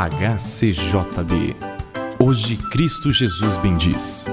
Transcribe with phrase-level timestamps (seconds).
[0.00, 1.54] HCJB.
[2.18, 4.24] Hoje Cristo Jesus bendiz.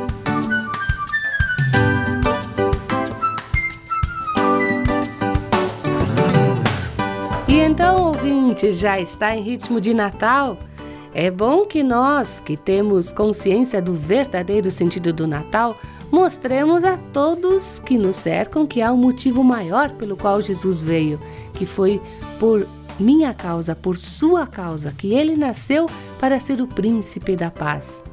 [7.50, 10.58] E então, ouvinte, já está em ritmo de Natal?
[11.14, 15.78] É bom que nós, que temos consciência do verdadeiro sentido do Natal,
[16.10, 21.20] mostremos a todos que nos cercam que há um motivo maior pelo qual Jesus veio,
[21.54, 22.00] que foi
[22.40, 22.66] por
[23.00, 25.88] minha causa, por sua causa, que ele nasceu
[26.20, 28.04] para ser o príncipe da paz.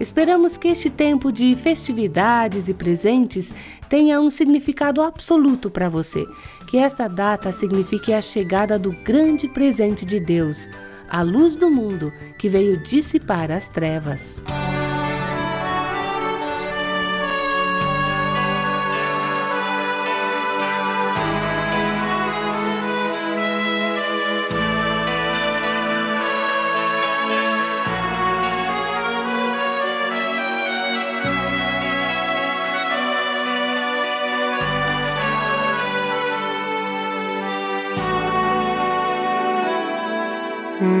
[0.00, 3.52] Esperamos que este tempo de festividades e presentes
[3.88, 6.24] tenha um significado absoluto para você,
[6.68, 10.68] que esta data signifique a chegada do grande presente de Deus,
[11.08, 14.42] a luz do mundo que veio dissipar as trevas.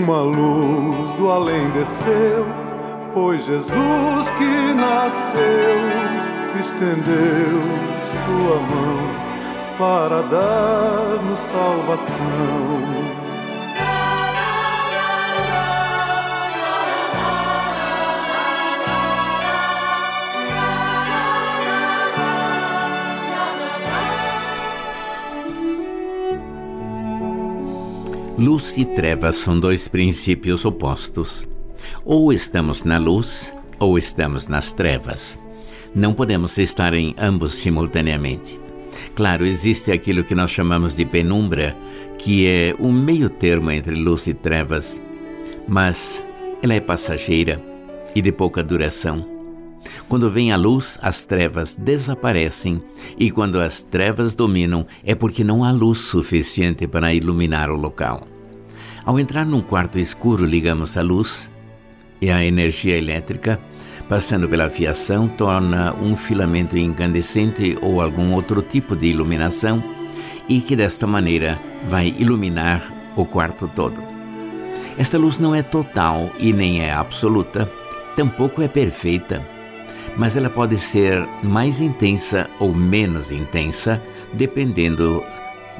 [0.08, 2.46] Uma luz do além desceu,
[3.12, 5.38] foi Jesus que nasceu,
[6.58, 7.60] estendeu
[7.98, 13.27] sua mão para dar-nos salvação.
[28.38, 31.48] Luz e trevas são dois princípios opostos.
[32.04, 35.36] Ou estamos na luz, ou estamos nas trevas.
[35.92, 38.56] Não podemos estar em ambos simultaneamente.
[39.16, 41.76] Claro, existe aquilo que nós chamamos de penumbra,
[42.16, 45.02] que é um meio termo entre luz e trevas,
[45.66, 46.24] mas
[46.62, 47.60] ela é passageira
[48.14, 49.37] e de pouca duração.
[50.08, 52.82] Quando vem a luz, as trevas desaparecem,
[53.18, 58.26] e quando as trevas dominam, é porque não há luz suficiente para iluminar o local.
[59.04, 61.50] Ao entrar num quarto escuro, ligamos a luz
[62.20, 63.60] e a energia elétrica,
[64.08, 69.82] passando pela fiação, torna um filamento incandescente ou algum outro tipo de iluminação
[70.48, 74.02] e que desta maneira vai iluminar o quarto todo.
[74.96, 77.70] Esta luz não é total e nem é absoluta,
[78.16, 79.57] tampouco é perfeita
[80.18, 84.02] mas ela pode ser mais intensa ou menos intensa,
[84.34, 85.22] dependendo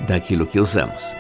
[0.07, 1.15] daquilo que usamos.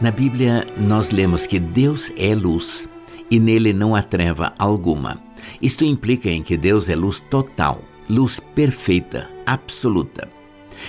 [0.00, 2.88] Na Bíblia, nós lemos que Deus é luz
[3.30, 5.20] e nele não há treva alguma.
[5.60, 10.28] Isto implica em que Deus é luz total, luz perfeita, absoluta.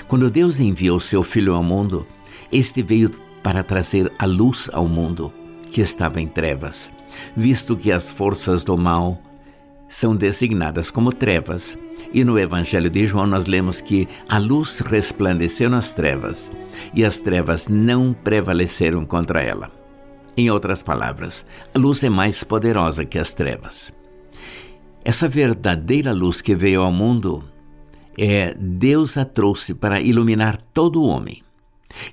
[0.07, 2.07] Quando Deus enviou seu Filho ao mundo,
[2.51, 3.09] este veio
[3.41, 5.33] para trazer a luz ao mundo
[5.71, 6.93] que estava em trevas,
[7.35, 9.19] visto que as forças do mal
[9.87, 11.77] são designadas como trevas.
[12.13, 16.51] E no Evangelho de João nós lemos que a luz resplandeceu nas trevas
[16.93, 19.71] e as trevas não prevaleceram contra ela.
[20.35, 23.93] Em outras palavras, a luz é mais poderosa que as trevas.
[25.05, 27.43] Essa verdadeira luz que veio ao mundo
[28.17, 31.43] é Deus a trouxe para iluminar todo o homem.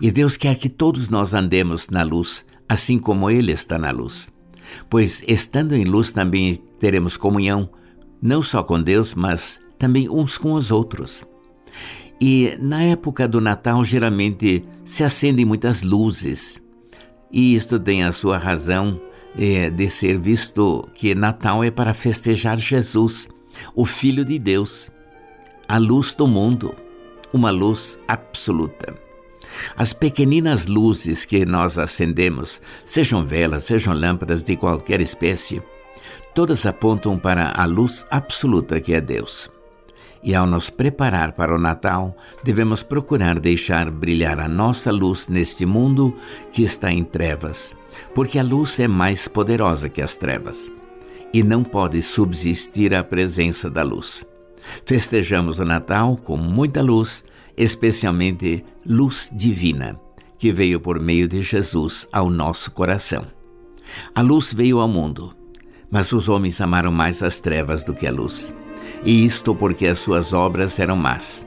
[0.00, 4.30] E Deus quer que todos nós andemos na luz, assim como Ele está na luz
[4.88, 7.70] pois estando em luz também teremos comunhão,
[8.20, 11.24] não só com Deus, mas também uns com os outros.
[12.20, 16.60] E na época do Natal, geralmente se acendem muitas luzes.
[17.30, 19.00] E isto tem a sua razão
[19.38, 23.28] é, de ser visto que Natal é para festejar Jesus,
[23.74, 24.90] o Filho de Deus,
[25.68, 26.74] a luz do mundo,
[27.32, 28.94] uma luz absoluta.
[29.76, 35.62] As pequeninas luzes que nós acendemos, sejam velas, sejam lâmpadas de qualquer espécie,
[36.34, 39.50] todas apontam para a luz absoluta que é Deus.
[40.22, 45.64] E ao nos preparar para o Natal, devemos procurar deixar brilhar a nossa luz neste
[45.64, 46.14] mundo
[46.52, 47.74] que está em trevas,
[48.14, 50.70] porque a luz é mais poderosa que as trevas
[51.32, 54.26] e não pode subsistir a presença da luz.
[54.84, 57.24] Festejamos o Natal com muita luz
[57.60, 60.00] especialmente luz divina,
[60.38, 63.26] que veio por meio de Jesus ao nosso coração.
[64.14, 65.34] A luz veio ao mundo,
[65.90, 68.54] mas os homens amaram mais as trevas do que a luz,
[69.04, 71.46] e isto porque as suas obras eram más.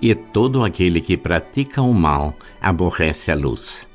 [0.00, 3.88] E todo aquele que pratica o mal aborrece a luz.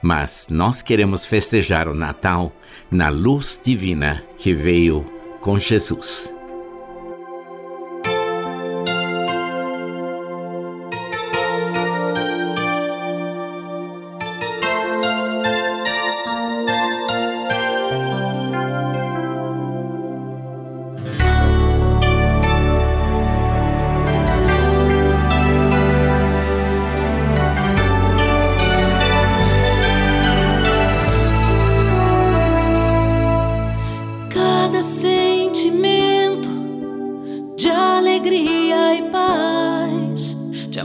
[0.00, 2.52] Mas nós queremos festejar o Natal
[2.88, 5.04] na luz divina que veio
[5.40, 6.37] com Jesus.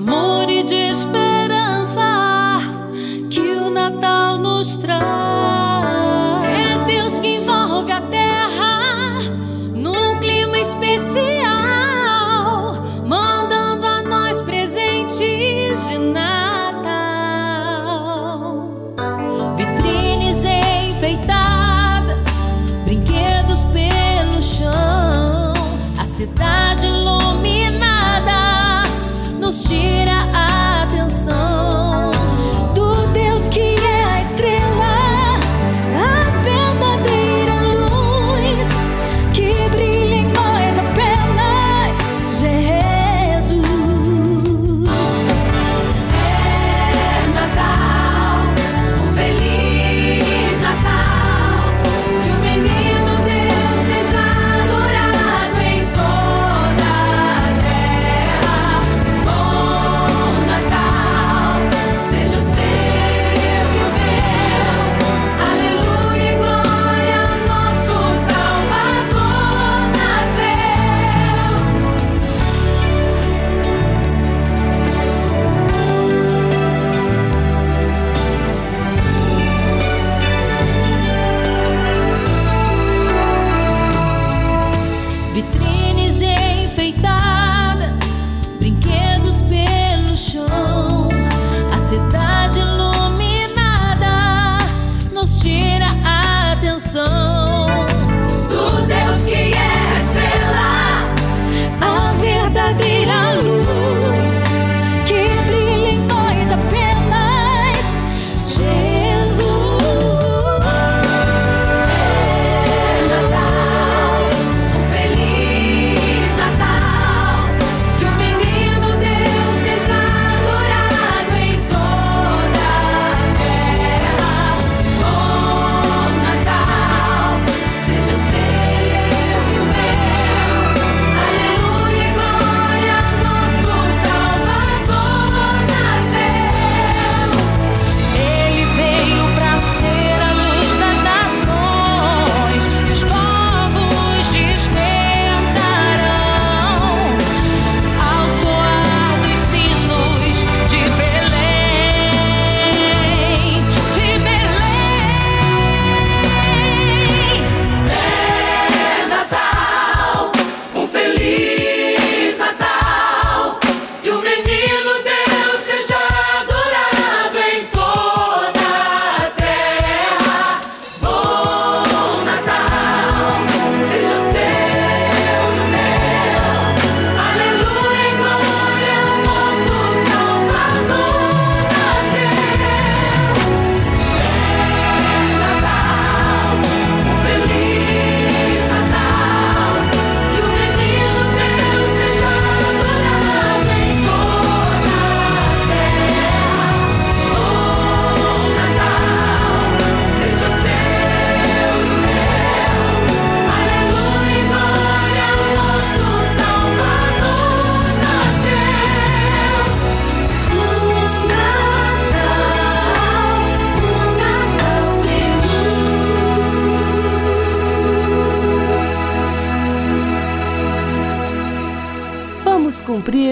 [0.05, 0.42] more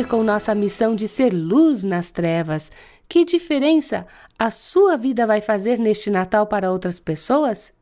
[0.02, 2.72] cumprir com nossa missão de ser luz nas trevas.
[3.08, 4.06] Que diferença
[4.38, 7.74] a sua vida vai fazer neste Natal para outras pessoas?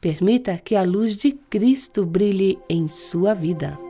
[0.00, 3.85] Permita que a luz de Cristo brilhe em sua vida.